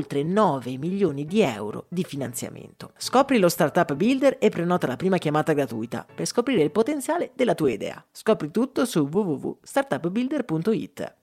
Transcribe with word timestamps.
oltre 0.00 0.22
9 0.22 0.78
milioni 0.78 1.26
di 1.26 1.42
euro 1.42 1.84
di 1.88 2.04
finanziamento. 2.04 2.92
Scopri 2.96 3.38
lo 3.38 3.50
Startup 3.50 3.94
Builder 3.94 4.38
e 4.40 4.48
prenota 4.48 4.86
la 4.86 4.96
prima 4.96 5.18
chiamata 5.18 5.52
gratuita 5.52 6.06
per 6.12 6.24
scoprire 6.26 6.62
il 6.62 6.70
potenziale 6.70 7.32
della 7.34 7.54
tua 7.54 7.70
idea. 7.70 8.02
Scopri 8.10 8.50
tutto 8.50 8.86
su 8.86 9.06
www.startupbuilder.it. 9.10 11.14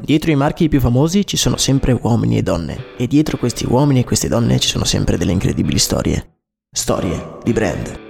Dietro 0.00 0.30
i 0.30 0.36
marchi 0.36 0.68
più 0.68 0.80
famosi 0.80 1.26
ci 1.26 1.36
sono 1.36 1.56
sempre 1.56 1.98
uomini 2.00 2.38
e 2.38 2.42
donne 2.42 2.94
e 2.96 3.08
dietro 3.08 3.38
questi 3.38 3.66
uomini 3.68 3.98
e 4.00 4.04
queste 4.04 4.28
donne 4.28 4.60
ci 4.60 4.68
sono 4.68 4.84
sempre 4.84 5.18
delle 5.18 5.32
incredibili 5.32 5.78
storie. 5.78 6.34
Storie 6.70 7.38
di 7.42 7.52
brand. 7.52 8.05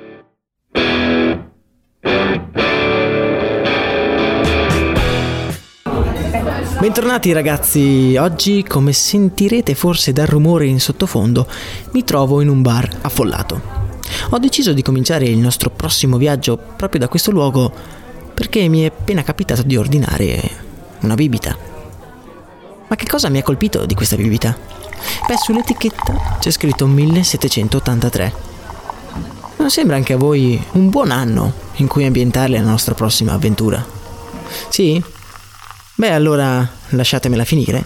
Bentornati 6.87 7.33
ragazzi, 7.33 8.17
oggi 8.17 8.63
come 8.63 8.93
sentirete 8.93 9.75
forse 9.75 10.13
dal 10.13 10.29
rumore 10.29 10.67
in 10.67 10.79
sottofondo 10.79 11.45
mi 11.91 12.05
trovo 12.05 12.41
in 12.41 12.49
un 12.49 12.63
bar 12.63 12.89
affollato. 13.01 13.61
Ho 14.31 14.39
deciso 14.39 14.73
di 14.73 14.83
cominciare 14.83 15.25
il 15.25 15.37
nostro 15.37 15.71
prossimo 15.71 16.17
viaggio 16.17 16.57
proprio 16.57 17.01
da 17.01 17.09
questo 17.09 17.33
luogo 17.33 17.73
perché 18.33 18.69
mi 18.69 18.83
è 18.83 18.87
appena 18.87 19.25
capitato 19.25 19.65
di 19.65 19.77
ordinare 19.77 20.41
una 21.01 21.17
bibita. 21.17 21.59
Ma 22.87 22.95
che 22.95 23.07
cosa 23.09 23.31
mi 23.31 23.39
ha 23.39 23.43
colpito 23.43 23.85
di 23.85 23.95
questa 23.95 24.15
bibita? 24.15 24.57
Beh, 25.27 25.37
sull'etichetta 25.37 26.37
c'è 26.39 26.53
scritto 26.53 26.87
1783. 26.87 28.33
Non 29.57 29.71
sembra 29.71 29.97
anche 29.97 30.13
a 30.13 30.19
voi 30.19 30.63
un 30.75 30.89
buon 30.89 31.11
anno 31.11 31.53
in 31.79 31.89
cui 31.89 32.05
ambientare 32.05 32.51
la 32.51 32.61
nostra 32.61 32.95
prossima 32.95 33.33
avventura? 33.33 33.85
Sì? 34.69 35.03
Beh, 35.99 36.11
allora 36.11 36.69
lasciatemela 36.91 37.47
finire. 37.47 37.85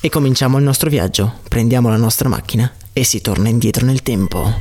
E 0.00 0.08
cominciamo 0.08 0.56
il 0.56 0.64
nostro 0.64 0.88
viaggio. 0.88 1.40
Prendiamo 1.46 1.90
la 1.90 1.98
nostra 1.98 2.30
macchina 2.30 2.72
e 2.92 3.04
si 3.04 3.20
torna 3.20 3.50
indietro 3.50 3.84
nel 3.84 4.02
tempo. 4.02 4.54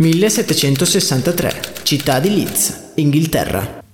«1763, 0.00 1.82
città 1.82 2.18
di 2.18 2.34
Leeds, 2.34 2.92
Inghilterra. 2.94 3.84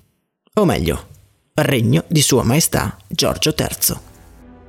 O 0.55 0.65
meglio, 0.65 1.09
regno 1.55 2.05
di 2.07 2.21
Sua 2.23 2.45
Maestà 2.45 2.97
Giorgio 3.09 3.53
III. 3.59 4.14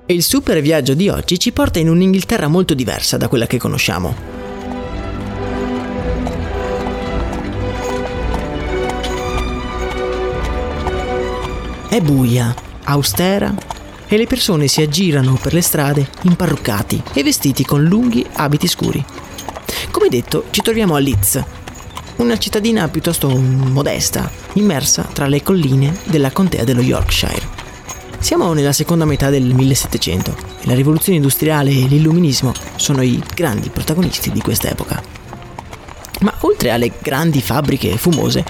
E 0.08 0.14
il 0.14 0.22
super 0.22 0.62
viaggio 0.62 0.94
di 0.94 1.10
oggi 1.10 1.40
ci 1.40 1.52
porta 1.52 1.80
in 1.80 1.90
un'Inghilterra 1.90 2.48
molto 2.48 2.76
diversa 2.76 3.18
da 3.18 3.28
quella 3.28 3.48
che 3.48 3.58
conosciamo. 3.58 4.14
È 11.90 12.00
buia, 12.02 12.54
austera 12.84 13.52
e 14.08 14.18
le 14.18 14.28
persone 14.28 14.68
si 14.68 14.84
aggirano 14.84 15.40
per 15.42 15.54
le 15.54 15.62
strade 15.62 16.08
imparruccati 16.22 17.02
e 17.14 17.24
vestiti 17.24 17.66
con 17.66 17.84
lunghi 17.84 18.24
abiti 18.34 18.68
scuri. 18.68 19.04
Come 19.90 20.10
detto, 20.10 20.46
ci 20.52 20.62
troviamo 20.62 20.94
a 20.94 21.00
Leeds, 21.00 21.44
una 22.18 22.38
cittadina 22.38 22.88
piuttosto 22.90 23.28
modesta, 23.30 24.30
immersa 24.54 25.02
tra 25.12 25.26
le 25.26 25.42
colline 25.42 25.98
della 26.04 26.32
contea 26.32 26.64
dello 26.64 26.82
Yorkshire. 26.82 27.65
Siamo 28.25 28.53
nella 28.53 28.74
seconda 28.74 29.06
metà 29.06 29.30
del 29.30 29.53
1700 29.53 30.36
e 30.62 30.66
la 30.66 30.74
rivoluzione 30.74 31.18
industriale 31.18 31.69
e 31.69 31.86
l'illuminismo 31.86 32.53
sono 32.75 33.03
i 33.03 33.22
grandi 33.36 33.69
protagonisti 33.69 34.31
di 34.31 34.41
questa 34.41 34.68
epoca. 34.68 35.00
Ma 36.22 36.34
oltre 36.40 36.72
alle 36.72 36.91
grandi 37.00 37.40
fabbriche 37.40 37.97
fumose, 37.97 38.44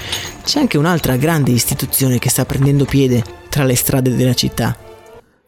c'è 0.46 0.62
anche 0.62 0.78
un'altra 0.78 1.18
grande 1.18 1.52
istituzione 1.52 2.19
che 2.19 2.30
sta 2.30 2.46
prendendo 2.46 2.86
piede 2.86 3.22
tra 3.50 3.66
le 3.66 3.75
strade 3.75 4.16
della 4.16 4.34
città. 4.34 4.78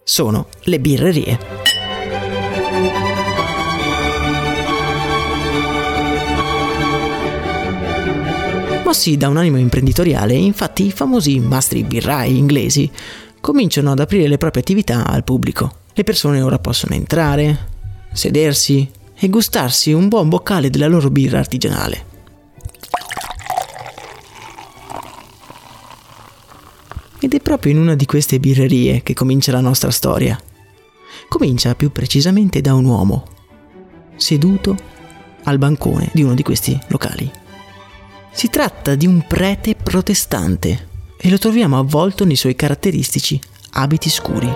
Sono 0.04 0.50
le 0.64 0.80
birrerie. 0.82 1.40
Mossi 8.84 9.16
da 9.16 9.30
un 9.30 9.38
animo 9.38 9.58
imprenditoriale, 9.58 10.34
infatti 10.34 10.88
i 10.88 10.92
famosi 10.92 11.40
mastri 11.40 11.84
birrai 11.84 12.38
inglesi 12.38 12.92
cominciano 13.48 13.92
ad 13.92 14.00
aprire 14.00 14.28
le 14.28 14.38
proprie 14.38 14.62
attività 14.62 15.08
al 15.08 15.24
pubblico. 15.24 15.72
Le 15.94 16.04
persone 16.04 16.42
ora 16.42 16.60
possono 16.60 16.96
entrare, 16.96 17.70
sedersi 18.12 18.92
e 19.16 19.30
gustarsi 19.30 19.94
un 19.94 20.10
buon 20.10 20.28
boccale 20.28 20.70
della 20.70 20.88
loro 20.88 21.10
birra 21.10 21.40
artigianale. 21.40 22.06
Ed 27.20 27.34
è 27.34 27.40
proprio 27.40 27.72
in 27.72 27.80
una 27.80 27.96
di 27.96 28.06
queste 28.06 28.38
birrerie 28.38 29.02
che 29.02 29.14
comincia 29.14 29.54
la 29.54 29.62
nostra 29.62 29.92
storia. 29.92 30.38
Comincia 31.30 31.74
più 31.74 31.90
precisamente 31.94 32.60
da 32.60 32.74
un 32.74 32.84
uomo, 32.84 33.28
seduto 34.18 34.76
al 35.44 35.58
bancone 35.58 36.10
di 36.12 36.22
uno 36.22 36.34
di 36.34 36.44
questi 36.44 36.78
locali. 36.88 37.32
Si 38.30 38.50
tratta 38.50 38.96
di 38.96 39.08
un 39.08 39.24
prete 39.26 39.74
protestante 39.76 40.87
e 41.18 41.30
lo 41.30 41.38
troviamo 41.38 41.78
avvolto 41.78 42.26
nei 42.26 42.36
suoi 42.36 42.56
caratteristici 42.56 43.40
abiti 43.72 44.10
scuri. 44.10 44.54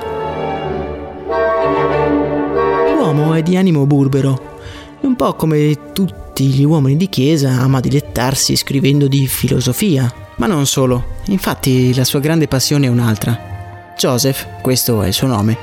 L'uomo 2.95 3.33
è 3.33 3.43
di 3.43 3.57
animo 3.57 3.85
burbero, 3.85 4.59
un 5.01 5.15
po' 5.15 5.33
come 5.33 5.91
tutti 5.93 6.45
gli 6.45 6.63
uomini 6.63 6.97
di 6.97 7.09
chiesa 7.09 7.51
ama 7.59 7.79
dilettarsi 7.79 8.55
scrivendo 8.55 9.07
di 9.07 9.27
filosofia, 9.27 10.11
ma 10.37 10.47
non 10.47 10.65
solo, 10.65 11.17
infatti 11.25 11.93
la 11.93 12.03
sua 12.03 12.19
grande 12.19 12.47
passione 12.47 12.87
è 12.87 12.89
un'altra. 12.89 13.93
Joseph, 13.97 14.61
questo 14.61 15.03
è 15.03 15.07
il 15.07 15.13
suo 15.13 15.27
nome, 15.27 15.57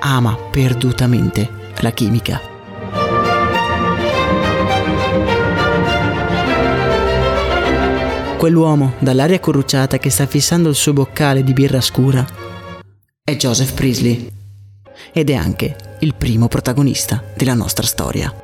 ama 0.00 0.36
perdutamente 0.36 1.48
la 1.80 1.90
chimica. 1.90 2.51
Quell'uomo, 8.42 8.94
dall'aria 8.98 9.38
corrucciata 9.38 9.98
che 9.98 10.10
sta 10.10 10.26
fissando 10.26 10.68
il 10.68 10.74
suo 10.74 10.92
boccale 10.92 11.44
di 11.44 11.52
birra 11.52 11.80
scura, 11.80 12.26
è 13.22 13.36
Joseph 13.36 13.72
Priestley 13.72 14.28
ed 15.12 15.30
è 15.30 15.34
anche 15.34 15.76
il 16.00 16.16
primo 16.16 16.48
protagonista 16.48 17.22
della 17.36 17.54
nostra 17.54 17.86
storia. 17.86 18.34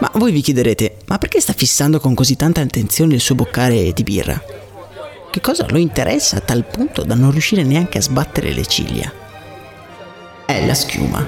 Ma 0.00 0.10
voi 0.14 0.32
vi 0.32 0.40
chiederete, 0.40 0.96
ma 1.08 1.18
perché 1.18 1.42
sta 1.42 1.52
fissando 1.52 2.00
con 2.00 2.14
così 2.14 2.36
tanta 2.36 2.62
attenzione 2.62 3.12
il 3.12 3.20
suo 3.20 3.34
boccale 3.34 3.92
di 3.92 4.02
birra? 4.02 4.42
Che 5.32 5.40
cosa 5.40 5.64
lo 5.70 5.78
interessa 5.78 6.36
a 6.36 6.40
tal 6.40 6.62
punto 6.66 7.04
da 7.04 7.14
non 7.14 7.30
riuscire 7.30 7.62
neanche 7.62 7.96
a 7.96 8.02
sbattere 8.02 8.52
le 8.52 8.66
ciglia? 8.66 9.10
È 10.44 10.66
la 10.66 10.74
schiuma. 10.74 11.26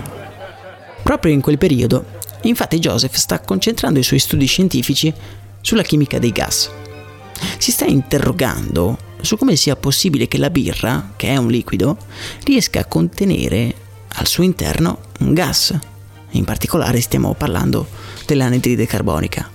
Proprio 1.03 1.33
in 1.33 1.41
quel 1.41 1.57
periodo, 1.57 2.05
infatti 2.43 2.79
Joseph 2.81 3.15
sta 3.15 3.41
concentrando 3.41 3.99
i 3.99 4.03
suoi 4.03 4.19
studi 4.19 4.45
scientifici 4.45 5.11
sulla 5.63 5.81
chimica 5.81 6.19
dei 6.19 6.33
gas. 6.33 6.71
Si 7.57 7.71
sta 7.71 7.87
interrogando 7.87 8.99
su 9.23 9.39
come 9.39 9.57
sia 9.57 9.75
possibile 9.75 10.29
che 10.29 10.37
la 10.37 10.51
birra, 10.51 11.13
che 11.17 11.29
è 11.29 11.37
un 11.39 11.49
liquido, 11.49 11.97
riesca 12.43 12.81
a 12.81 12.85
contenere 12.85 13.75
al 14.17 14.27
suo 14.27 14.43
interno 14.43 14.99
un 15.21 15.33
gas. 15.33 15.75
In 16.33 16.45
particolare 16.45 17.01
stiamo 17.01 17.33
parlando 17.33 17.89
dell'anidride 18.27 18.85
carbonica. 18.85 19.51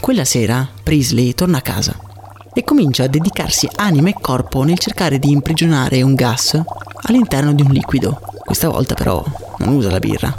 Quella 0.00 0.24
sera 0.24 0.66
Priestley 0.82 1.34
torna 1.34 1.58
a 1.58 1.62
casa 1.62 2.12
e 2.54 2.64
comincia 2.64 3.04
a 3.04 3.08
dedicarsi 3.08 3.68
anima 3.76 4.08
e 4.08 4.16
corpo 4.18 4.62
nel 4.62 4.78
cercare 4.78 5.18
di 5.18 5.30
imprigionare 5.30 6.00
un 6.02 6.14
gas 6.14 6.60
all'interno 7.02 7.52
di 7.52 7.62
un 7.62 7.70
liquido. 7.70 8.20
Questa 8.44 8.68
volta 8.68 8.94
però 8.94 9.22
non 9.58 9.74
usa 9.74 9.90
la 9.90 9.98
birra, 9.98 10.34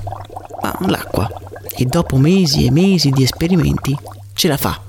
ma 0.62 0.78
l'acqua. 0.88 1.30
E 1.78 1.86
dopo 1.86 2.16
mesi 2.16 2.66
e 2.66 2.72
mesi 2.72 3.10
di 3.10 3.24
esperimenti 3.24 3.96
ce 4.34 4.48
la 4.48 4.58
fa. 4.58 4.80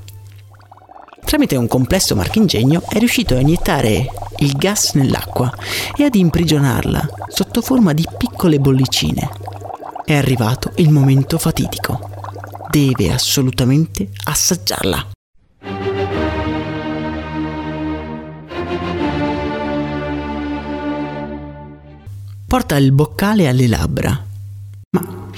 Tramite 1.24 1.56
un 1.56 1.66
complesso 1.66 2.14
marchingegno 2.14 2.82
è 2.88 2.98
riuscito 2.98 3.34
a 3.34 3.40
iniettare 3.40 4.06
il 4.38 4.52
gas 4.52 4.92
nell'acqua 4.94 5.52
e 5.96 6.04
ad 6.04 6.14
imprigionarla 6.14 7.08
sotto 7.26 7.62
forma 7.62 7.92
di 7.92 8.06
piccole 8.16 8.60
bollicine. 8.60 9.28
È 10.04 10.14
arrivato 10.14 10.70
il 10.76 10.90
momento 10.90 11.36
fatidico. 11.38 12.10
Deve 12.70 13.12
assolutamente 13.12 14.10
assaggiarla. 14.24 15.15
Porta 22.46 22.76
il 22.76 22.92
boccale 22.92 23.48
alle 23.48 23.66
labbra. 23.66 24.24
Ma 24.90 25.28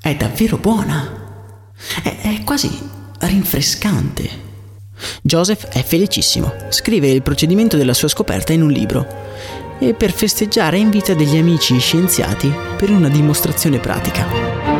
è 0.00 0.14
davvero 0.16 0.56
buona. 0.58 1.72
È, 2.02 2.20
è 2.20 2.42
quasi 2.44 2.70
rinfrescante. 3.20 4.48
Joseph 5.22 5.68
è 5.68 5.82
felicissimo. 5.82 6.52
Scrive 6.70 7.08
il 7.08 7.22
procedimento 7.22 7.76
della 7.76 7.94
sua 7.94 8.08
scoperta 8.08 8.52
in 8.52 8.62
un 8.62 8.70
libro 8.70 9.06
e 9.78 9.94
per 9.94 10.12
festeggiare 10.12 10.78
invita 10.78 11.14
degli 11.14 11.36
amici 11.36 11.78
scienziati 11.78 12.52
per 12.76 12.90
una 12.90 13.08
dimostrazione 13.08 13.78
pratica. 13.78 14.79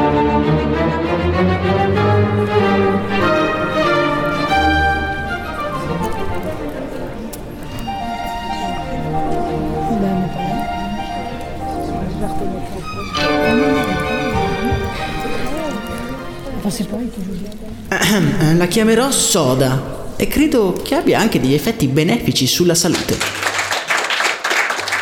La 18.56 18.67
chiamerò 18.67 19.11
soda 19.11 20.14
e 20.17 20.26
credo 20.28 20.81
che 20.82 20.94
abbia 20.94 21.19
anche 21.19 21.40
degli 21.40 21.55
effetti 21.55 21.88
benefici 21.88 22.46
sulla 22.46 22.75
salute. 22.75 23.17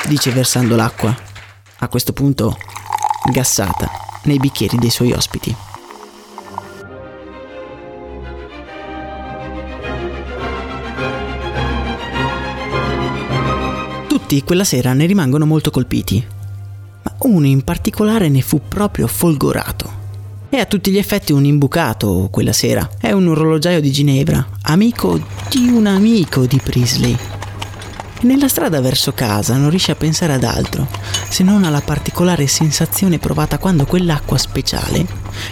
Dice 0.07 0.31
versando 0.31 0.77
l'acqua, 0.77 1.15
a 1.81 1.89
questo 1.89 2.13
punto 2.13 2.57
gassata, 3.31 3.91
nei 4.25 4.39
bicchieri 4.39 4.79
dei 4.79 4.91
suoi 4.91 5.13
ospiti. 5.13 5.55
Tutti 14.07 14.43
quella 14.45 14.65
sera 14.65 14.93
ne 14.93 15.07
rimangono 15.07 15.47
molto 15.47 15.71
colpiti, 15.71 16.25
ma 17.03 17.15
uno 17.21 17.47
in 17.47 17.63
particolare 17.65 18.29
ne 18.29 18.41
fu 18.41 18.61
proprio 18.69 19.07
folgorato. 19.07 19.98
È 20.51 20.57
a 20.57 20.65
tutti 20.65 20.91
gli 20.91 20.97
effetti 20.97 21.33
un 21.33 21.45
imbucato 21.45 22.29
quella 22.31 22.55
sera. 22.55 22.89
È 22.99 23.13
un 23.13 23.29
orologiaio 23.29 23.83
di 23.83 23.91
Ginevra, 23.93 24.45
amico 24.63 25.21
di 25.51 25.69
un 25.69 25.85
amico 25.87 26.47
di 26.47 26.59
Priestley. 26.59 27.13
E 27.13 28.27
nella 28.27 28.49
strada 28.49 28.81
verso 28.81 29.13
casa 29.13 29.59
non 29.59 29.69
riesce 29.69 29.93
a 29.93 29.97
pensare 29.97 30.33
ad 30.33 30.45
altro, 30.45 30.89
se 31.29 31.45
non 31.45 31.65
alla 31.65 31.83
particolare 31.83 32.47
sensazione 32.47 33.19
provata 33.19 33.59
quando 33.59 33.85
quell'acqua 33.85 34.39
speciale 34.39 35.07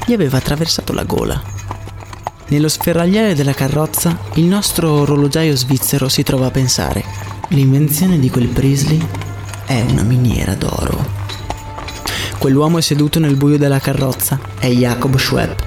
gli 0.07 0.15
aveva 0.15 0.39
attraversato 0.39 0.95
la 0.95 1.05
gola. 1.05 1.43
Nello 2.47 2.69
sferragliare 2.69 3.35
della 3.35 3.53
carrozza, 3.53 4.19
il 4.37 4.45
nostro 4.45 4.91
orologiaio 4.93 5.55
svizzero 5.55 6.09
si 6.09 6.23
trova 6.23 6.47
a 6.47 6.51
pensare: 6.51 7.05
l'invenzione 7.49 8.19
di 8.19 8.31
quel 8.31 8.49
Priestley 8.49 9.07
è 9.67 9.79
una 9.83 10.03
miniera 10.03 10.55
d'oro. 10.55 11.16
Quell'uomo 12.39 12.79
è 12.79 12.81
seduto 12.81 13.19
nel 13.19 13.37
buio 13.37 13.59
della 13.59 13.81
carrozza 13.81 14.39
è 14.59 14.69
Jacob 14.69 15.17
Schwepp 15.17 15.59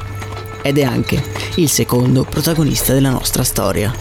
ed 0.62 0.78
è 0.78 0.84
anche 0.84 1.22
il 1.56 1.70
secondo 1.70 2.24
protagonista 2.24 2.94
della 2.94 3.10
nostra 3.10 3.44
storia. 3.44 3.94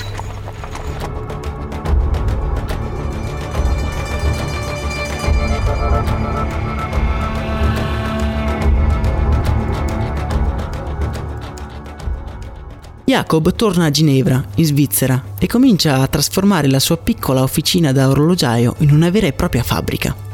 Jacob 13.04 13.54
torna 13.54 13.86
a 13.86 13.90
Ginevra, 13.90 14.44
in 14.56 14.64
Svizzera, 14.66 15.22
e 15.38 15.46
comincia 15.46 15.96
a 15.96 16.06
trasformare 16.06 16.68
la 16.68 16.78
sua 16.78 16.98
piccola 16.98 17.42
officina 17.42 17.90
da 17.90 18.08
orologiaio 18.08 18.74
in 18.80 18.90
una 18.90 19.08
vera 19.08 19.26
e 19.26 19.32
propria 19.32 19.62
fabbrica. 19.62 20.27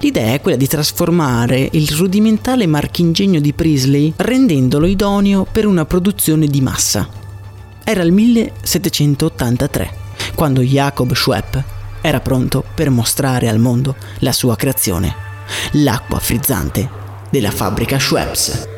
L'idea 0.00 0.34
è 0.34 0.40
quella 0.40 0.56
di 0.56 0.68
trasformare 0.68 1.68
il 1.72 1.88
rudimentale 1.90 2.66
marchingegno 2.66 3.40
di 3.40 3.52
Priestley 3.52 4.12
rendendolo 4.14 4.86
idoneo 4.86 5.44
per 5.50 5.66
una 5.66 5.84
produzione 5.86 6.46
di 6.46 6.60
massa. 6.60 7.08
Era 7.82 8.02
il 8.02 8.12
1783, 8.12 9.90
quando 10.36 10.60
Jacob 10.60 11.12
Schwepp 11.14 11.56
era 12.00 12.20
pronto 12.20 12.62
per 12.74 12.90
mostrare 12.90 13.48
al 13.48 13.58
mondo 13.58 13.96
la 14.18 14.32
sua 14.32 14.54
creazione, 14.54 15.12
l'acqua 15.72 16.20
frizzante 16.20 16.88
della 17.28 17.50
fabbrica 17.50 17.98
Schweppes. 17.98 18.77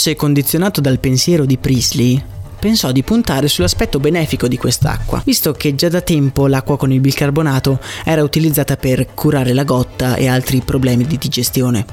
Forse 0.00 0.16
condizionato 0.16 0.80
dal 0.80 0.98
pensiero 0.98 1.44
di 1.44 1.58
Priestley, 1.58 2.18
pensò 2.58 2.90
di 2.90 3.02
puntare 3.02 3.48
sull'aspetto 3.48 4.00
benefico 4.00 4.48
di 4.48 4.56
quest'acqua, 4.56 5.20
visto 5.26 5.52
che 5.52 5.74
già 5.74 5.90
da 5.90 6.00
tempo 6.00 6.46
l'acqua 6.46 6.78
con 6.78 6.90
il 6.90 7.00
bicarbonato 7.00 7.78
era 8.02 8.22
utilizzata 8.22 8.78
per 8.78 9.12
curare 9.12 9.52
la 9.52 9.64
gotta 9.64 10.14
e 10.14 10.26
altri 10.26 10.62
problemi 10.62 11.04
di 11.04 11.18
digestione. 11.18 11.84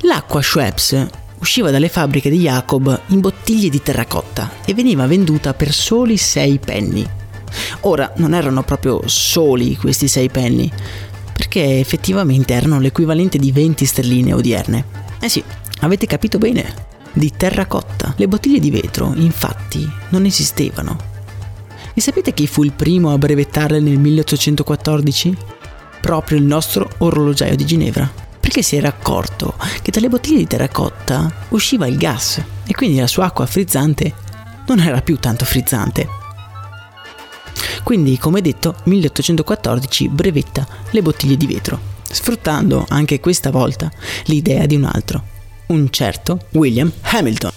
L'acqua 0.00 0.42
Schweppes 0.42 1.06
usciva 1.38 1.70
dalle 1.70 1.88
fabbriche 1.88 2.28
di 2.28 2.40
Jacob 2.40 3.00
in 3.06 3.20
bottiglie 3.20 3.70
di 3.70 3.80
terracotta 3.80 4.50
e 4.66 4.74
veniva 4.74 5.06
venduta 5.06 5.54
per 5.54 5.72
soli 5.72 6.18
6 6.18 6.58
penny. 6.58 7.06
Ora 7.80 8.12
non 8.16 8.34
erano 8.34 8.64
proprio 8.64 9.00
soli 9.06 9.76
questi 9.76 10.08
6 10.08 10.28
penny, 10.28 10.70
perché 11.32 11.78
effettivamente 11.78 12.52
erano 12.52 12.80
l'equivalente 12.80 13.38
di 13.38 13.50
20 13.50 13.86
sterline 13.86 14.34
odierne. 14.34 14.84
Eh 15.20 15.30
sì, 15.30 15.42
avete 15.80 16.04
capito 16.04 16.36
bene 16.36 16.95
di 17.16 17.32
terracotta. 17.34 18.12
Le 18.16 18.28
bottiglie 18.28 18.60
di 18.60 18.70
vetro, 18.70 19.12
infatti, 19.16 19.90
non 20.10 20.26
esistevano. 20.26 21.14
E 21.94 22.00
sapete 22.00 22.34
chi 22.34 22.46
fu 22.46 22.62
il 22.62 22.72
primo 22.72 23.10
a 23.10 23.18
brevettarle 23.18 23.80
nel 23.80 23.98
1814? 23.98 25.36
Proprio 26.00 26.36
il 26.38 26.44
nostro 26.44 26.90
orologiaio 26.98 27.56
di 27.56 27.64
Ginevra. 27.64 28.08
Perché 28.38 28.62
si 28.62 28.76
era 28.76 28.88
accorto 28.88 29.54
che 29.82 29.90
dalle 29.90 30.08
bottiglie 30.08 30.38
di 30.38 30.46
terracotta 30.46 31.32
usciva 31.48 31.86
il 31.86 31.96
gas 31.96 32.40
e 32.66 32.74
quindi 32.74 32.98
la 32.98 33.06
sua 33.06 33.24
acqua 33.24 33.46
frizzante 33.46 34.12
non 34.66 34.78
era 34.78 35.00
più 35.00 35.16
tanto 35.16 35.44
frizzante. 35.44 36.06
Quindi, 37.82 38.18
come 38.18 38.42
detto, 38.42 38.76
1814 38.84 40.08
brevetta 40.08 40.66
le 40.90 41.02
bottiglie 41.02 41.36
di 41.36 41.46
vetro, 41.46 41.80
sfruttando 42.02 42.84
anche 42.88 43.20
questa 43.20 43.50
volta 43.50 43.90
l'idea 44.24 44.66
di 44.66 44.76
un 44.76 44.84
altro, 44.84 45.22
un 45.68 45.90
certo 45.90 46.46
William 46.52 46.90
Hamilton. 47.02 47.50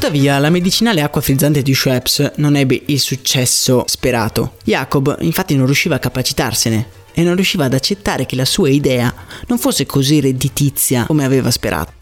Tuttavia, 0.00 0.38
la 0.38 0.48
medicinale 0.48 1.02
acqua 1.02 1.20
frizzante 1.20 1.62
di 1.62 1.74
Schweppes 1.74 2.32
non 2.36 2.56
ebbe 2.56 2.82
il 2.86 2.98
successo 2.98 3.84
sperato. 3.86 4.54
Jacob 4.64 5.18
infatti 5.20 5.54
non 5.54 5.66
riusciva 5.66 5.96
a 5.96 5.98
capacitarsene 5.98 6.88
e 7.12 7.22
non 7.22 7.34
riusciva 7.34 7.66
ad 7.66 7.74
accettare 7.74 8.24
che 8.24 8.34
la 8.34 8.46
sua 8.46 8.70
idea 8.70 9.14
non 9.46 9.58
fosse 9.58 9.84
così 9.84 10.20
redditizia 10.20 11.04
come 11.04 11.24
aveva 11.24 11.50
sperato. 11.50 11.92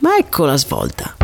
Ma 0.00 0.16
ecco 0.16 0.46
la 0.46 0.56
svolta. 0.56 1.16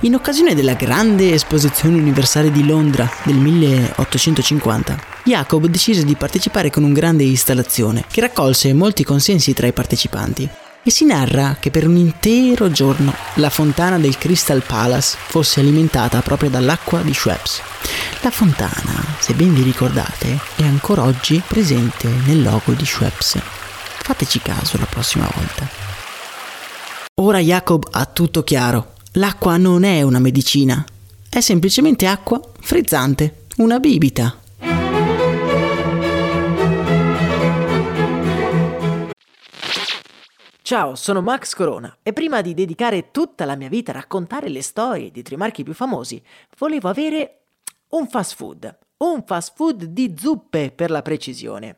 In 0.00 0.14
occasione 0.14 0.54
della 0.54 0.74
grande 0.74 1.32
esposizione 1.32 1.96
universale 1.96 2.52
di 2.52 2.64
Londra 2.64 3.10
del 3.24 3.34
1850, 3.34 4.98
Jacob 5.24 5.66
decise 5.66 6.04
di 6.04 6.14
partecipare 6.14 6.70
con 6.70 6.84
un 6.84 6.92
grande 6.92 7.24
installazione 7.24 8.04
che 8.08 8.20
raccolse 8.20 8.72
molti 8.72 9.02
consensi 9.02 9.52
tra 9.52 9.66
i 9.66 9.72
partecipanti 9.72 10.48
e 10.84 10.90
si 10.90 11.04
narra 11.04 11.56
che 11.58 11.72
per 11.72 11.88
un 11.88 11.96
intero 11.96 12.70
giorno 12.70 13.12
la 13.34 13.50
fontana 13.50 13.98
del 13.98 14.16
Crystal 14.16 14.62
Palace 14.64 15.16
fosse 15.20 15.58
alimentata 15.58 16.22
proprio 16.22 16.50
dall'acqua 16.50 17.00
di 17.00 17.12
Schweppes. 17.12 17.60
La 18.20 18.30
fontana, 18.30 19.04
se 19.18 19.34
ben 19.34 19.52
vi 19.52 19.62
ricordate, 19.62 20.38
è 20.54 20.62
ancora 20.62 21.02
oggi 21.02 21.42
presente 21.44 22.08
nel 22.26 22.42
logo 22.42 22.72
di 22.74 22.86
Schweppes. 22.86 23.38
Fateci 24.02 24.40
caso 24.40 24.78
la 24.78 24.86
prossima 24.86 25.28
volta. 25.34 25.97
Ora 27.20 27.40
Jacob 27.40 27.84
ha 27.90 28.06
tutto 28.06 28.44
chiaro. 28.44 28.92
L'acqua 29.14 29.56
non 29.56 29.82
è 29.82 30.02
una 30.02 30.20
medicina, 30.20 30.84
è 31.28 31.40
semplicemente 31.40 32.06
acqua 32.06 32.40
frizzante, 32.60 33.46
una 33.56 33.80
bibita. 33.80 34.38
Ciao, 40.62 40.94
sono 40.94 41.20
Max 41.20 41.54
Corona 41.54 41.96
e 42.04 42.12
prima 42.12 42.40
di 42.40 42.54
dedicare 42.54 43.10
tutta 43.10 43.44
la 43.44 43.56
mia 43.56 43.68
vita 43.68 43.90
a 43.90 43.94
raccontare 43.94 44.48
le 44.48 44.62
storie 44.62 45.10
di 45.10 45.22
tre 45.22 45.36
marchi 45.36 45.64
più 45.64 45.74
famosi, 45.74 46.22
volevo 46.56 46.88
avere 46.88 47.40
un 47.88 48.06
fast 48.06 48.36
food. 48.36 48.78
Un 48.98 49.24
fast 49.26 49.54
food 49.56 49.86
di 49.86 50.14
zuppe 50.16 50.70
per 50.70 50.90
la 50.90 51.02
precisione. 51.02 51.77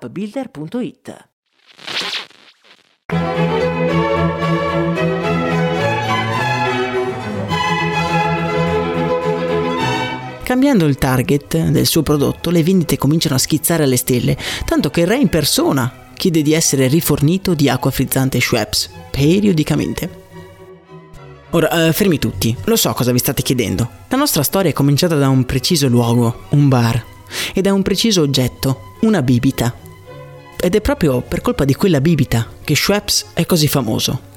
appbuilder.it. 0.05 1.29
Cambiando 10.43 10.85
il 10.85 10.97
target 10.97 11.69
del 11.69 11.85
suo 11.85 12.03
prodotto, 12.03 12.49
le 12.49 12.61
vendite 12.61 12.97
cominciano 12.97 13.35
a 13.35 13.37
schizzare 13.37 13.83
alle 13.83 13.95
stelle, 13.95 14.37
tanto 14.65 14.89
che 14.89 15.01
il 15.01 15.07
re 15.07 15.17
in 15.17 15.29
persona 15.29 16.09
chiede 16.13 16.41
di 16.41 16.53
essere 16.53 16.87
rifornito 16.87 17.53
di 17.53 17.69
acqua 17.69 17.89
frizzante 17.89 18.39
Schweppes 18.39 18.89
periodicamente. 19.11 20.19
Ora, 21.51 21.87
eh, 21.87 21.93
fermi 21.93 22.19
tutti, 22.19 22.55
lo 22.65 22.75
so 22.75 22.91
cosa 22.93 23.11
vi 23.11 23.19
state 23.19 23.41
chiedendo. 23.41 23.89
La 24.07 24.17
nostra 24.17 24.43
storia 24.43 24.69
è 24.69 24.73
cominciata 24.73 25.15
da 25.15 25.29
un 25.29 25.45
preciso 25.45 25.87
luogo, 25.87 26.43
un 26.49 26.67
bar, 26.67 27.01
e 27.53 27.61
da 27.61 27.73
un 27.73 27.81
preciso 27.81 28.21
oggetto, 28.21 28.95
una 29.01 29.21
bibita. 29.21 29.73
Ed 30.63 30.75
è 30.75 30.81
proprio 30.81 31.21
per 31.21 31.41
colpa 31.41 31.65
di 31.65 31.73
quella 31.73 31.99
bibita 31.99 32.47
che 32.63 32.75
Schweppes 32.75 33.31
è 33.33 33.47
così 33.47 33.67
famoso. 33.67 34.29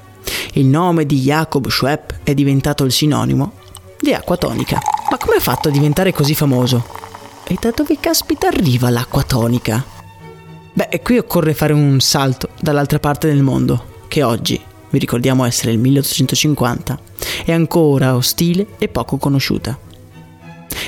Il 0.53 0.65
nome 0.65 1.05
di 1.05 1.19
Jacob 1.19 1.67
Schwepp 1.69 2.09
è 2.23 2.33
diventato 2.33 2.83
il 2.83 2.91
sinonimo 2.91 3.53
di 3.99 4.11
acqua 4.11 4.35
tonica. 4.35 4.81
Ma 5.11 5.17
come 5.17 5.35
ha 5.35 5.39
fatto 5.39 5.67
a 5.67 5.71
diventare 5.71 6.13
così 6.13 6.33
famoso? 6.33 6.83
E 7.45 7.57
da 7.59 7.69
dove 7.69 7.99
caspita 7.99 8.47
arriva 8.47 8.89
l'acqua 8.89 9.21
tonica? 9.21 9.85
Beh, 10.73 10.99
qui 11.03 11.19
occorre 11.19 11.53
fare 11.53 11.73
un 11.73 11.99
salto 11.99 12.49
dall'altra 12.59 12.97
parte 12.97 13.27
del 13.27 13.43
mondo, 13.43 14.03
che 14.07 14.23
oggi, 14.23 14.59
vi 14.89 14.97
ricordiamo 14.97 15.45
essere 15.45 15.73
il 15.73 15.77
1850, 15.77 16.99
è 17.45 17.51
ancora 17.51 18.15
ostile 18.15 18.65
e 18.79 18.87
poco 18.87 19.17
conosciuta. 19.17 19.77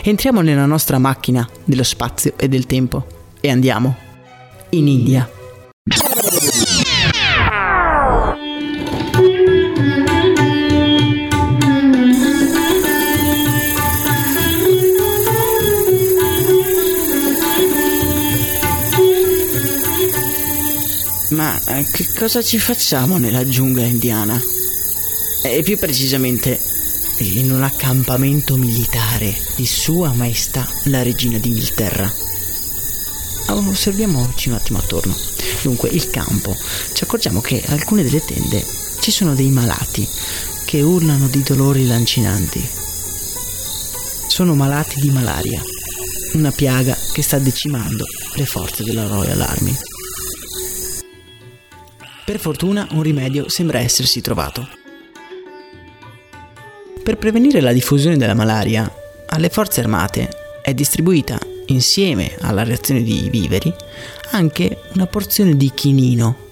Entriamo 0.02 0.42
nella 0.42 0.66
nostra 0.66 0.98
macchina 0.98 1.48
dello 1.64 1.84
spazio 1.84 2.34
e 2.38 2.48
del 2.48 2.66
tempo 2.66 3.06
e 3.40 3.52
andiamo 3.52 4.06
in 4.72 4.88
India. 4.88 5.30
Ma 21.30 21.62
eh, 21.66 21.86
che 21.92 22.08
cosa 22.18 22.42
ci 22.42 22.58
facciamo 22.58 23.18
nella 23.18 23.48
giungla 23.48 23.84
indiana? 23.84 24.42
E 25.44 25.62
più 25.62 25.78
precisamente 25.78 26.60
in 27.20 27.52
un 27.52 27.64
accampamento 27.64 28.56
militare 28.58 29.36
di 29.56 29.66
Sua 29.66 30.14
Maestà 30.14 30.68
la 30.86 31.04
Regina 31.04 31.38
d'Inghilterra. 31.38 32.27
Osserviamoci 33.50 34.50
un 34.50 34.56
attimo 34.56 34.80
attorno. 34.80 35.16
Dunque, 35.62 35.90
il 35.90 36.10
campo. 36.10 36.56
Ci 36.94 37.04
accorgiamo 37.04 37.42
che 37.42 37.64
alcune 37.68 38.04
delle 38.04 38.24
tende 38.24 38.64
ci 39.08 39.12
sono 39.12 39.36
dei 39.36 39.52
malati 39.52 40.06
che 40.66 40.82
urlano 40.82 41.30
di 41.30 41.42
dolori 41.42 41.88
lancinanti. 41.88 42.62
Sono 44.28 44.54
malati 44.54 45.00
di 45.00 45.10
malaria, 45.12 45.62
una 46.34 46.52
piaga 46.52 46.94
che 47.14 47.22
sta 47.22 47.40
decimando 47.40 48.04
le 48.36 48.46
forze 48.46 48.84
della 48.84 49.08
Royal 49.08 49.40
Army. 49.40 49.74
Per 52.26 52.38
fortuna 52.38 52.86
un 52.92 53.02
rimedio 53.02 53.48
sembra 53.48 53.80
essersi 53.80 54.20
trovato. 54.20 54.68
Per 57.02 57.18
prevenire 57.18 57.62
la 57.62 57.72
diffusione 57.72 58.18
della 58.18 58.34
malaria, 58.34 58.92
alle 59.28 59.48
forze 59.48 59.80
armate 59.80 60.30
è 60.62 60.74
distribuita, 60.74 61.40
insieme 61.68 62.36
alla 62.42 62.64
reazione 62.64 63.02
di 63.02 63.30
viveri, 63.30 63.74
anche 64.32 64.82
una 64.94 65.08
porzione 65.08 65.56
di 65.56 65.72
chinino. 65.74 66.46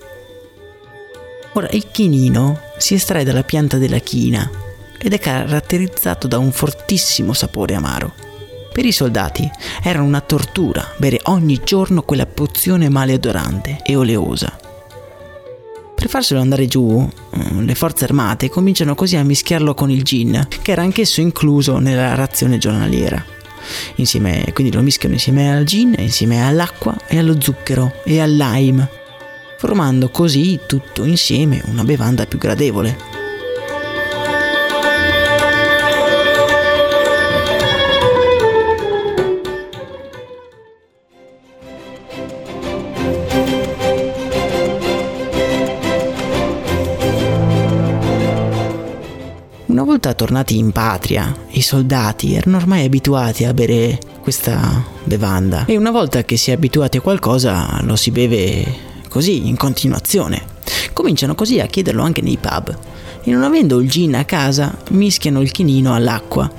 Ora, 1.53 1.67
il 1.72 1.88
chinino 1.91 2.62
si 2.77 2.93
estrae 2.93 3.24
dalla 3.24 3.43
pianta 3.43 3.77
della 3.77 4.00
china 4.00 4.50
ed 4.98 5.13
è 5.13 5.19
caratterizzato 5.19 6.27
da 6.27 6.38
un 6.38 6.51
fortissimo 6.51 7.34
sapore 7.34 7.75
amaro. 7.75 8.13
Per 8.72 8.86
i 8.86 8.91
soldati 8.91 9.50
era 9.81 10.01
una 10.01 10.22
tortura 10.22 10.93
bere 10.98 11.19
ogni 11.24 11.62
giorno 11.63 12.01
quella 12.01 12.25
pozione 12.25 12.89
maleodorante 12.89 13.79
e 13.84 13.95
oleosa 13.95 14.65
per 16.05 16.13
farselo 16.13 16.39
andare 16.39 16.67
giù, 16.67 17.00
mm, 17.01 17.65
le 17.65 17.74
forze 17.74 18.03
armate 18.03 18.48
cominciano 18.48 18.93
così 18.93 19.15
a 19.15 19.24
mischiarlo 19.24 19.74
con 19.74 19.89
il 19.89 20.03
gin, 20.03 20.48
che 20.62 20.72
era 20.72 20.84
anch'esso 20.84 21.19
incluso 21.19 21.79
nella 21.79 22.13
razione 22.13 22.60
giornaliera. 22.60 23.34
Insieme, 23.95 24.45
quindi 24.53 24.74
lo 24.74 24.81
mischiano 24.81 25.15
insieme 25.15 25.53
al 25.53 25.63
gin, 25.63 25.95
insieme 25.98 26.45
all'acqua 26.45 26.95
e 27.07 27.17
allo 27.17 27.39
zucchero 27.39 28.01
e 28.03 28.19
al 28.19 28.36
lime, 28.36 28.89
formando 29.57 30.10
così 30.10 30.60
tutto 30.65 31.03
insieme 31.03 31.62
una 31.65 31.84
bevanda 31.84 32.25
più 32.25 32.38
gradevole. 32.38 33.14
Volta 49.85 50.13
tornati 50.13 50.57
in 50.57 50.71
patria, 50.71 51.33
i 51.49 51.61
soldati 51.61 52.33
erano 52.33 52.57
ormai 52.57 52.85
abituati 52.85 53.45
a 53.45 53.53
bere 53.53 53.99
questa 54.19 54.83
bevanda 55.03 55.65
e 55.65 55.77
una 55.77 55.91
volta 55.91 56.23
che 56.23 56.37
si 56.37 56.49
è 56.49 56.53
abituati 56.53 56.97
a 56.97 57.01
qualcosa 57.01 57.79
lo 57.83 57.95
si 57.95 58.09
beve 58.09 58.65
così 59.07 59.47
in 59.47 59.55
continuazione. 59.55 60.43
Cominciano 60.91 61.35
così 61.35 61.59
a 61.59 61.67
chiederlo 61.67 62.01
anche 62.01 62.21
nei 62.21 62.37
pub 62.37 62.75
e 63.23 63.31
non 63.31 63.43
avendo 63.43 63.79
il 63.79 63.89
gin 63.89 64.15
a 64.15 64.25
casa 64.25 64.75
mischiano 64.89 65.41
il 65.41 65.51
chinino 65.51 65.93
all'acqua 65.93 66.51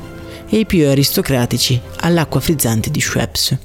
e 0.49 0.59
i 0.59 0.67
più 0.67 0.87
aristocratici 0.87 1.81
all'acqua 2.01 2.41
frizzante 2.41 2.91
di 2.91 3.01
Schweppes. 3.01 3.59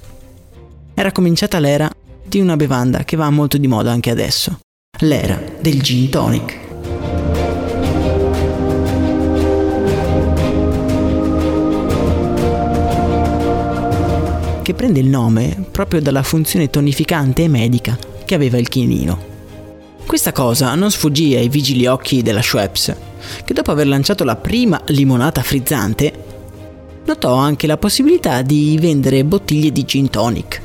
Era 0.96 1.12
cominciata 1.12 1.60
l'era 1.60 1.90
di 2.26 2.40
una 2.40 2.56
bevanda 2.56 3.04
che 3.04 3.16
va 3.16 3.30
molto 3.30 3.58
di 3.58 3.68
moda 3.68 3.92
anche 3.92 4.10
adesso, 4.10 4.60
l'era 5.00 5.40
del 5.60 5.82
gin 5.82 6.10
tonic. 6.10 6.61
Che 14.62 14.74
prende 14.74 15.00
il 15.00 15.08
nome 15.08 15.66
proprio 15.72 16.02
dalla 16.02 16.24
funzione 16.24 16.70
tonificante 16.70 17.44
e 17.44 17.48
medica 17.48 17.98
che 18.26 18.36
aveva 18.36 18.58
il 18.58 18.70
chinino. 18.70 19.30
Questa 20.06 20.32
cosa 20.32 20.76
non 20.76 20.92
sfuggì 20.92 21.36
ai 21.36 21.50
vigili 21.50 21.86
occhi 21.86 22.22
della 22.22 22.42
Schweppes, 22.42 22.96
che 23.46 23.54
dopo 23.54 23.72
aver 23.72 23.88
lanciato 23.88 24.24
la 24.24 24.36
prima 24.36 24.82
limonata 24.88 25.42
frizzante, 25.42 26.12
notò 27.06 27.36
anche 27.36 27.68
la 27.68 27.78
possibilità 27.78 28.42
di 28.42 28.78
vendere 28.80 29.24
bottiglie 29.24 29.72
di 29.72 29.86
gin 29.86 30.10
tonic. 30.10 30.62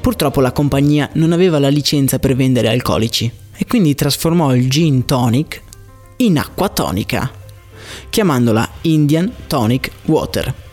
Purtroppo 0.00 0.40
la 0.40 0.52
compagnia 0.52 1.08
non 1.14 1.32
aveva 1.32 1.58
la 1.58 1.68
licenza 1.68 2.18
per 2.18 2.36
vendere 2.36 2.68
alcolici 2.68 3.30
e 3.56 3.66
quindi 3.66 3.94
trasformò 3.94 4.54
il 4.54 4.68
gin 4.68 5.04
tonic 5.04 5.62
in 6.18 6.38
acqua 6.38 6.68
tonica, 6.68 7.30
chiamandola 8.10 8.68
Indian 8.82 9.30
Tonic 9.46 9.90
Water. 10.04 10.64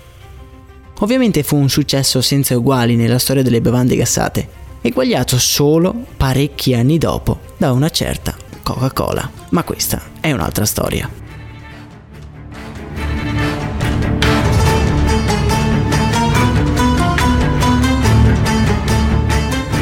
Ovviamente 1.03 1.43
fu 1.43 1.57
un 1.57 1.67
successo 1.67 2.22
senza 2.22 2.57
uguali 2.57 2.95
nella 2.95 3.19
storia 3.19 3.43
delle 3.43 3.60
bevande 3.60 3.98
gassate, 3.98 4.48
eguagliato 4.81 5.38
solo 5.38 5.93
parecchi 6.15 6.74
anni 6.74 6.98
dopo 6.98 7.39
da 7.57 7.74
una 7.74 7.89
certa 7.89 8.33
Coca-Cola. 8.63 9.29
Ma 9.50 9.63
questa 9.63 10.01
è 10.22 10.31
un'altra 10.31 10.63
storia. 10.63 11.10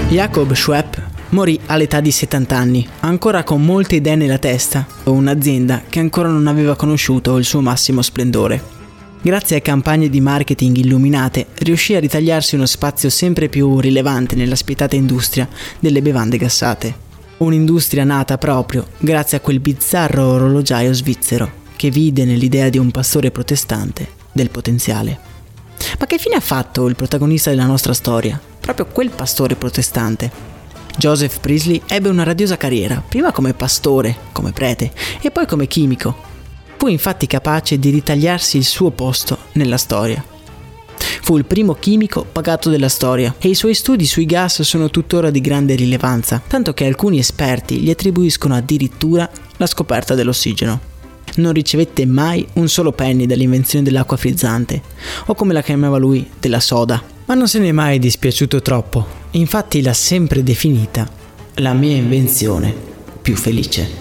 Jacob 0.09 0.53
Schwepp 0.53 0.95
morì 1.29 1.59
all'età 1.67 2.01
di 2.01 2.09
70 2.09 2.57
anni, 2.57 2.87
ancora 3.01 3.43
con 3.43 3.63
molte 3.63 3.97
idee 3.97 4.15
nella 4.15 4.39
testa, 4.39 4.87
o 5.03 5.11
un'azienda 5.11 5.83
che 5.87 5.99
ancora 5.99 6.29
non 6.29 6.47
aveva 6.47 6.75
conosciuto 6.75 7.37
il 7.37 7.45
suo 7.45 7.61
massimo 7.61 8.01
splendore. 8.01 8.80
Grazie 9.23 9.57
a 9.57 9.61
campagne 9.61 10.09
di 10.09 10.19
marketing 10.19 10.77
illuminate, 10.77 11.45
riuscì 11.59 11.93
a 11.93 11.99
ritagliarsi 11.99 12.55
uno 12.55 12.65
spazio 12.65 13.07
sempre 13.11 13.49
più 13.49 13.79
rilevante 13.79 14.35
nella 14.35 14.55
spietata 14.55 14.95
industria 14.95 15.47
delle 15.77 16.01
bevande 16.01 16.37
gassate. 16.37 16.91
Un'industria 17.37 18.03
nata 18.03 18.39
proprio 18.39 18.87
grazie 18.97 19.37
a 19.37 19.39
quel 19.39 19.59
bizzarro 19.59 20.25
orologiaio 20.25 20.91
svizzero 20.91 21.51
che 21.75 21.91
vide 21.91 22.25
nell'idea 22.25 22.69
di 22.69 22.79
un 22.79 22.89
pastore 22.89 23.29
protestante 23.29 24.07
del 24.31 24.49
potenziale. 24.49 25.19
Ma 25.99 26.07
che 26.07 26.17
fine 26.17 26.33
ha 26.33 26.41
fatto 26.41 26.87
il 26.87 26.95
protagonista 26.95 27.51
della 27.51 27.67
nostra 27.67 27.93
storia? 27.93 28.41
Proprio 28.59 28.87
quel 28.87 29.11
pastore 29.11 29.53
protestante. 29.53 30.31
Joseph 30.97 31.39
Priestley 31.39 31.79
ebbe 31.87 32.09
una 32.09 32.23
radiosa 32.23 32.57
carriera, 32.57 33.03
prima 33.07 33.31
come 33.31 33.53
pastore, 33.53 34.15
come 34.31 34.51
prete, 34.51 34.91
e 35.21 35.29
poi 35.29 35.45
come 35.45 35.67
chimico, 35.67 36.29
Fu 36.81 36.87
infatti 36.87 37.27
capace 37.27 37.77
di 37.77 37.91
ritagliarsi 37.91 38.57
il 38.57 38.65
suo 38.65 38.89
posto 38.89 39.37
nella 39.51 39.77
storia. 39.77 40.25
Fu 41.21 41.37
il 41.37 41.45
primo 41.45 41.75
chimico 41.75 42.25
pagato 42.25 42.71
della 42.71 42.89
storia 42.89 43.35
e 43.37 43.49
i 43.49 43.53
suoi 43.53 43.75
studi 43.75 44.07
sui 44.07 44.25
gas 44.25 44.63
sono 44.63 44.89
tuttora 44.89 45.29
di 45.29 45.41
grande 45.41 45.75
rilevanza, 45.75 46.41
tanto 46.47 46.73
che 46.73 46.87
alcuni 46.87 47.19
esperti 47.19 47.77
gli 47.77 47.91
attribuiscono 47.91 48.55
addirittura 48.55 49.29
la 49.57 49.67
scoperta 49.67 50.15
dell'ossigeno. 50.15 50.79
Non 51.35 51.53
ricevette 51.53 52.07
mai 52.07 52.47
un 52.53 52.67
solo 52.67 52.91
penny 52.93 53.27
dall'invenzione 53.27 53.85
dell'acqua 53.85 54.17
frizzante, 54.17 54.81
o 55.27 55.35
come 55.35 55.53
la 55.53 55.61
chiamava 55.61 55.99
lui, 55.99 56.27
della 56.39 56.59
soda, 56.59 56.99
ma 57.25 57.35
non 57.35 57.47
se 57.47 57.59
ne 57.59 57.67
è 57.67 57.71
mai 57.71 57.99
dispiaciuto 57.99 58.59
troppo, 58.63 59.05
infatti 59.33 59.83
l'ha 59.83 59.93
sempre 59.93 60.41
definita 60.41 61.07
la 61.57 61.73
mia 61.73 61.95
invenzione 61.95 62.73
più 63.21 63.35
felice. 63.35 64.00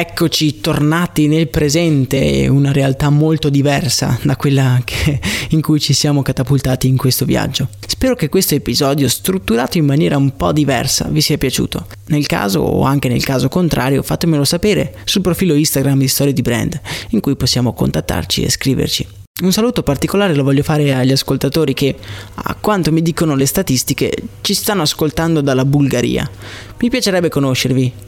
Eccoci 0.00 0.60
tornati 0.60 1.26
nel 1.26 1.48
presente, 1.48 2.46
una 2.46 2.70
realtà 2.70 3.10
molto 3.10 3.48
diversa 3.48 4.16
da 4.22 4.36
quella 4.36 4.80
che, 4.84 5.18
in 5.48 5.60
cui 5.60 5.80
ci 5.80 5.92
siamo 5.92 6.22
catapultati 6.22 6.86
in 6.86 6.96
questo 6.96 7.24
viaggio. 7.24 7.70
Spero 7.84 8.14
che 8.14 8.28
questo 8.28 8.54
episodio, 8.54 9.08
strutturato 9.08 9.76
in 9.76 9.84
maniera 9.84 10.16
un 10.16 10.36
po' 10.36 10.52
diversa, 10.52 11.08
vi 11.10 11.20
sia 11.20 11.36
piaciuto. 11.36 11.86
Nel 12.06 12.26
caso 12.26 12.60
o 12.60 12.84
anche 12.84 13.08
nel 13.08 13.24
caso 13.24 13.48
contrario, 13.48 14.04
fatemelo 14.04 14.44
sapere 14.44 14.98
sul 15.02 15.22
profilo 15.22 15.54
Instagram 15.54 15.98
di 15.98 16.06
Storie 16.06 16.32
di 16.32 16.42
Brand, 16.42 16.80
in 17.08 17.18
cui 17.18 17.34
possiamo 17.34 17.72
contattarci 17.72 18.44
e 18.44 18.50
scriverci. 18.50 19.04
Un 19.42 19.50
saluto 19.50 19.82
particolare 19.82 20.36
lo 20.36 20.44
voglio 20.44 20.62
fare 20.62 20.94
agli 20.94 21.10
ascoltatori 21.10 21.74
che, 21.74 21.96
a 22.34 22.54
quanto 22.60 22.92
mi 22.92 23.02
dicono 23.02 23.34
le 23.34 23.46
statistiche, 23.46 24.12
ci 24.42 24.54
stanno 24.54 24.82
ascoltando 24.82 25.40
dalla 25.40 25.64
Bulgaria. 25.64 26.30
Mi 26.78 26.88
piacerebbe 26.88 27.28
conoscervi, 27.28 28.06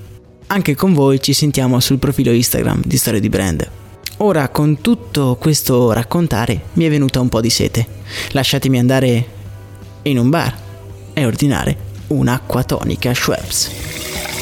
anche 0.53 0.75
con 0.75 0.93
voi 0.93 1.21
ci 1.21 1.33
sentiamo 1.33 1.79
sul 1.79 1.99
profilo 1.99 2.33
Instagram 2.33 2.83
di 2.85 2.97
Storie 2.97 3.21
di 3.21 3.29
Brand. 3.29 3.69
Ora 4.19 4.49
con 4.49 4.81
tutto 4.81 5.37
questo 5.41 5.93
raccontare 5.93 6.63
mi 6.75 6.85
è 6.85 6.91
venuta 6.91 7.21
un 7.21 7.29
po' 7.29 7.41
di 7.41 7.51
sete. 7.51 7.87
Lasciatemi 8.33 8.79
andare 8.79 9.27
in 10.03 10.19
un 10.19 10.29
bar 10.29 10.55
e 11.13 11.25
ordinare 11.25 11.77
un'acqua 12.09 12.65
tonica 12.65 13.15
Schweppes. 13.15 14.40